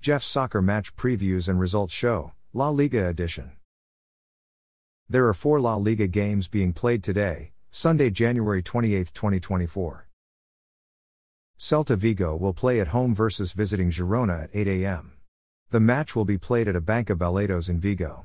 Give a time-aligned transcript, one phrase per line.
[0.00, 3.52] Jeff's Soccer Match Previews and Results Show, La Liga Edition.
[5.10, 10.08] There are four La Liga games being played today, Sunday, January 28, 2024.
[11.58, 15.18] Celta Vigo will play at home versus visiting Girona at 8 a.m.
[15.68, 18.24] The match will be played at Abanca Balaidos in Vigo.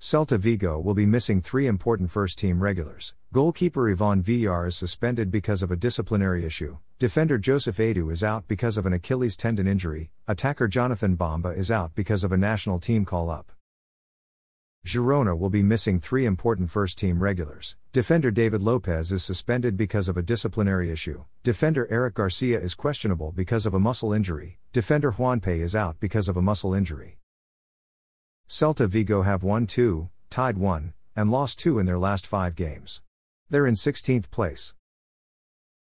[0.00, 3.14] Celta Vigo will be missing three important first team regulars.
[3.34, 6.78] Goalkeeper Ivan Villar is suspended because of a disciplinary issue.
[6.98, 10.10] Defender Joseph Aidoo is out because of an Achilles tendon injury.
[10.26, 13.52] Attacker Jonathan Bamba is out because of a national team call up.
[14.86, 17.76] Girona will be missing three important first team regulars.
[17.92, 21.24] Defender David Lopez is suspended because of a disciplinary issue.
[21.42, 24.58] Defender Eric Garcia is questionable because of a muscle injury.
[24.72, 27.19] Defender Juanpe is out because of a muscle injury.
[28.50, 33.00] Celta Vigo have won 2, tied 1, and lost 2 in their last 5 games.
[33.48, 34.74] They're in 16th place.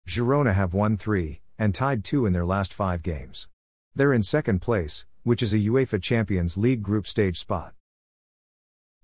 [0.08, 3.48] Girona have won 3, and tied 2 in their last 5 games.
[3.96, 7.74] They're in second place, which is a UEFA Champions League group stage spot.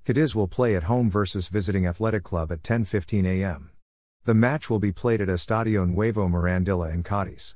[0.06, 3.72] Cadiz will play at home versus visiting Athletic Club at 10:15 a.m.
[4.26, 7.56] The match will be played at Estadio Nuevo Mirandilla in Cadiz.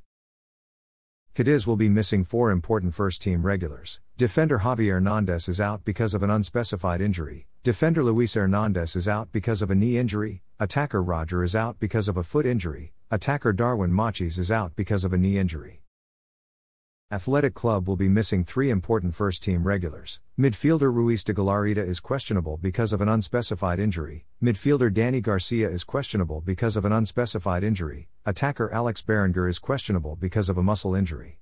[1.35, 3.99] Cadiz will be missing four important first team regulars.
[4.23, 7.45] Defender Javier Hernandez is out because of an unspecified injury.
[7.61, 10.43] Defender Luis Hernandez is out because of a knee injury.
[10.61, 12.93] Attacker Roger is out because of a foot injury.
[13.11, 15.81] Attacker Darwin Machis is out because of a knee injury.
[17.11, 20.21] Athletic Club will be missing three important first team regulars.
[20.39, 24.25] Midfielder Ruiz de Galarreta is questionable because of an unspecified injury.
[24.41, 28.07] Midfielder Dani Garcia is questionable because of an unspecified injury.
[28.25, 31.39] Attacker Alex Berenguer is questionable because of a muscle injury.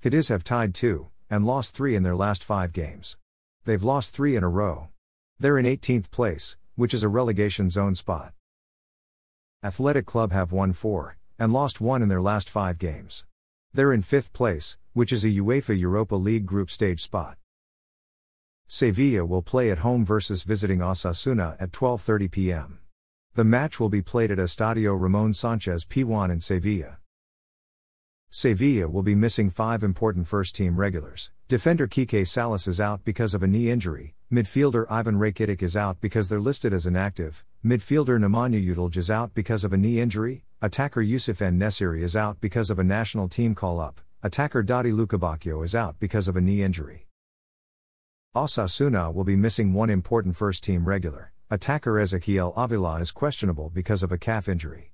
[0.00, 3.16] Cadiz have tied two, and lost three in their last five games.
[3.64, 4.88] They've lost three in a row.
[5.40, 8.34] They're in 18th place, which is a relegation zone spot.
[9.64, 13.24] Athletic Club have won four, and lost one in their last five games.
[13.72, 17.38] They're in fifth place, which is a UEFA Europa League group stage spot.
[18.66, 22.80] Sevilla will play at home versus visiting Osasuna at 12:30 p.m.
[23.36, 26.98] The match will be played at Estadio Ramon Sanchez Pizjuan in Sevilla.
[28.34, 31.30] Sevilla will be missing five important first team regulars.
[31.48, 34.14] Defender Kike Salas is out because of a knee injury.
[34.32, 37.44] Midfielder Ivan Rakitic is out because they're listed as inactive.
[37.62, 40.46] Midfielder Nemanja Gudelj is out because of a knee injury.
[40.62, 44.00] Attacker Youssef En Nesyri is out because of a national team call up.
[44.22, 47.08] Attacker Dodi Lukebakio is out because of a knee injury.
[48.34, 51.32] Osasuna will be missing one important first team regular.
[51.50, 54.90] Attacker Ezequiel Avila is questionable because of a calf injury.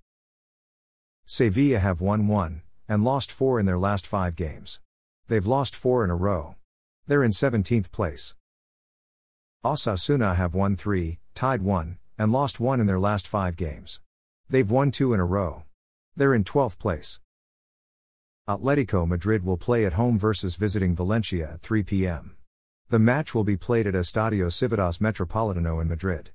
[1.25, 4.81] Sevilla have won 1 and lost 4 in their last 5 games.
[5.28, 6.56] They've lost 4 in a row.
[7.06, 8.34] They're in 17th place.
[9.65, 14.00] Osasuna have won 3, tied 1, and lost 1 in their last 5 games.
[14.49, 15.65] They've won 2 in a row.
[16.16, 17.21] They're in 12th place.
[18.49, 22.37] Atletico Madrid will play at home versus visiting Valencia at 3 p.m.
[22.88, 26.31] The match will be played at Estadio Civitas Metropolitano in Madrid.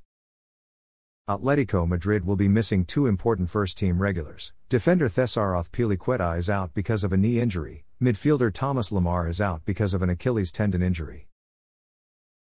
[1.30, 4.52] Atletico Madrid will be missing two important first team regulars.
[4.68, 9.64] Defender Cesar Azpilicueta is out because of a knee injury, midfielder Thomas Lemar is out
[9.64, 11.30] because of an Achilles tendon injury.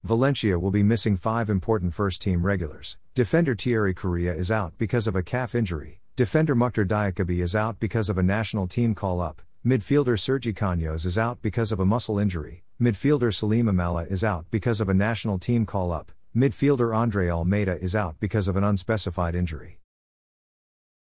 [0.04, 2.97] Valencia will be missing five important first team regulars.
[3.16, 6.00] Defender Thierry Correia is out because of a calf injury.
[6.14, 9.42] Defender Mouctar Diakhaby is out because of a national team call up.
[9.66, 12.62] Midfielder Sergi Canos is out because of a muscle injury.
[12.81, 16.12] Midfielder Selim Amallah is out because of a national team call up.
[16.34, 19.80] Midfielder Andre Almeida is out because of an unspecified injury.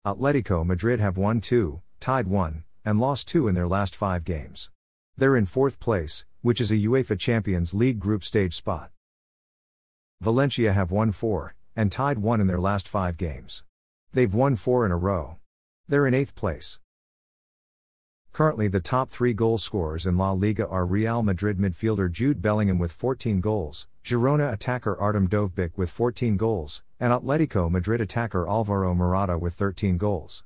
[0.07, 4.71] Atletico Madrid have won 2, tied 1, and lost 2 in their last 5 games.
[5.19, 8.91] They're in fourth place, which is a UEFA Champions League group stage spot.
[10.23, 13.65] Valencia have won 4, and tied 1 in their last 5 games.
[14.15, 15.37] They've won 4 in a row.
[15.87, 16.81] They're in 8th place.
[18.33, 22.79] Currently, the top three goal scorers in La Liga are Real Madrid midfielder Jude Bellingham
[22.79, 28.95] with 14 goals, Girona attacker Artem Dovbyk with 14 goals, and Atletico Madrid attacker Alvaro
[28.95, 30.45] Morata with 13 goals.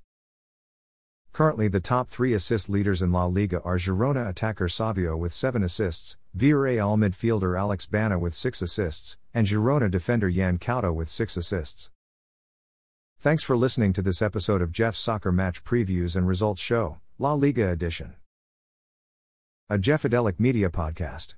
[1.32, 5.62] Currently, the top three assist leaders in La Liga are Girona attacker Savio with 7
[5.62, 11.38] assists, Villarreal midfielder Alex Baena with 6 assists, and Girona defender Yan Couto with 6
[11.38, 11.90] assists.
[13.18, 16.98] Thanks for listening to this episode of Jeff's Soccer Match Previews and Results Show.
[17.22, 18.16] La Liga Edition.
[19.70, 21.36] A Jeffadelic Media Podcast.